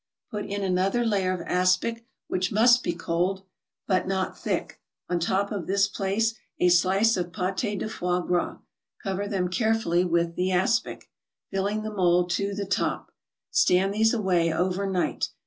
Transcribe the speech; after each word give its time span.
Put 0.31 0.47
in 0.47 0.63
another 0.63 1.05
layer 1.05 1.31
of 1.31 1.41
aspic, 1.43 2.07
which 2.27 2.51
must 2.51 2.81
be 2.81 2.93
cold, 2.93 3.43
but 3.85 4.07
not 4.07 4.35
thick; 4.35 4.81
on 5.07 5.19
top 5.19 5.51
of 5.51 5.67
this 5.67 5.87
place 5.87 6.33
a 6.59 6.69
slice 6.69 7.15
of 7.17 7.31
pate 7.31 7.77
de 7.77 7.87
foie 7.87 8.21
gras, 8.21 8.57
cover 9.03 9.27
them 9.27 9.47
carefully 9.47 10.03
with 10.03 10.35
the 10.35 10.51
aspic, 10.53 11.11
filling 11.51 11.83
the 11.83 11.93
mold 11.93 12.31
to 12.31 12.55
the 12.55 12.65
top. 12.65 13.11
Stand 13.51 13.93
these 13.93 14.11
away 14.11 14.51
over 14.51 14.87
night. 14.89 15.29